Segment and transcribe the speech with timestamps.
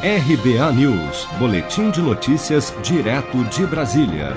[0.00, 4.36] RBA News, Boletim de Notícias, direto de Brasília.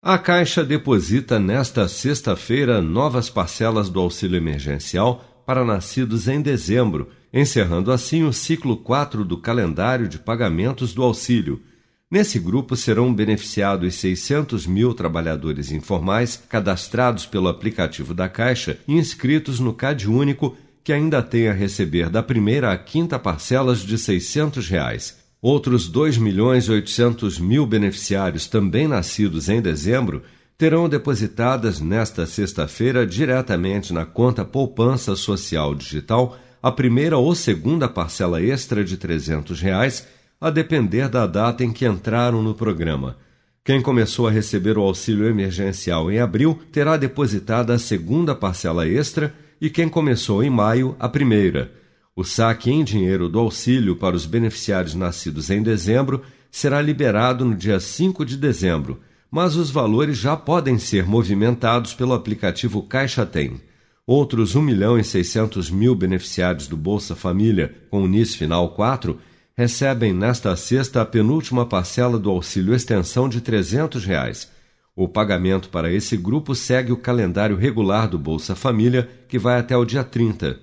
[0.00, 7.90] A Caixa deposita nesta sexta-feira novas parcelas do auxílio emergencial para nascidos em dezembro, encerrando
[7.90, 11.60] assim o ciclo 4 do calendário de pagamentos do auxílio.
[12.08, 19.58] Nesse grupo serão beneficiados 600 mil trabalhadores informais cadastrados pelo aplicativo da Caixa e inscritos
[19.58, 20.56] no CAD Único
[20.88, 25.18] que ainda tem a receber da primeira à quinta parcelas de 600 reais.
[25.38, 30.22] Outros 2 milhões e 800 mil beneficiários também nascidos em dezembro
[30.56, 38.42] terão depositadas nesta sexta-feira diretamente na conta Poupança Social Digital a primeira ou segunda parcela
[38.42, 40.08] extra de 300 reais,
[40.40, 43.18] a depender da data em que entraram no programa.
[43.62, 49.34] Quem começou a receber o auxílio emergencial em abril terá depositada a segunda parcela extra
[49.60, 51.72] e quem começou em maio, a primeira.
[52.14, 57.54] O saque em dinheiro do auxílio para os beneficiários nascidos em dezembro será liberado no
[57.54, 63.60] dia 5 de dezembro, mas os valores já podem ser movimentados pelo aplicativo Caixa Tem.
[64.06, 69.18] Outros 1 milhão e 600 mil beneficiários do Bolsa Família com o NIS Final 4
[69.56, 74.57] recebem nesta sexta a penúltima parcela do auxílio extensão de 300 reais
[74.98, 79.76] o pagamento para esse grupo segue o calendário regular do Bolsa Família, que vai até
[79.76, 80.58] o dia 30.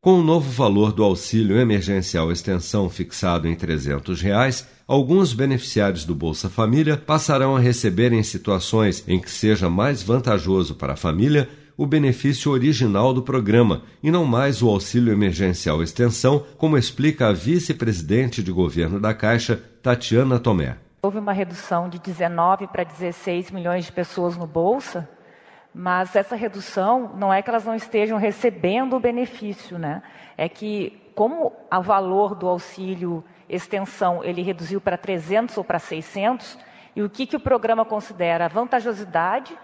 [0.00, 6.16] Com o novo valor do auxílio emergencial extensão fixado em 300 reais, alguns beneficiários do
[6.16, 11.48] Bolsa Família passarão a receber em situações em que seja mais vantajoso para a família
[11.76, 17.32] o benefício original do programa e não mais o auxílio emergencial extensão, como explica a
[17.32, 20.85] vice-presidente de governo da Caixa, Tatiana Tomé.
[21.06, 25.08] Houve uma redução de 19 para 16 milhões de pessoas no Bolsa,
[25.72, 30.02] mas essa redução não é que elas não estejam recebendo o benefício, né?
[30.36, 36.58] É que como o valor do auxílio extensão ele reduziu para 300 ou para 600,
[36.96, 39.56] e o que, que o programa considera a vantajosidade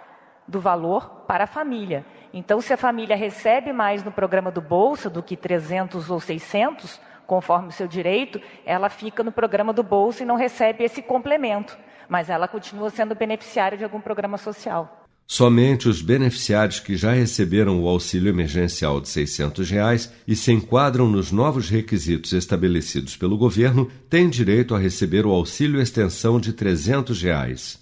[0.46, 2.06] do valor para a família.
[2.32, 7.00] Então, se a família recebe mais no programa do Bolsa do que 300 ou 600,
[7.26, 11.76] conforme o seu direito, ela fica no programa do bolso e não recebe esse complemento,
[12.08, 15.02] mas ela continua sendo beneficiária de algum programa social.
[15.26, 21.08] Somente os beneficiários que já receberam o auxílio emergencial de 600 reais e se enquadram
[21.08, 27.22] nos novos requisitos estabelecidos pelo governo têm direito a receber o auxílio extensão de 300
[27.22, 27.81] reais.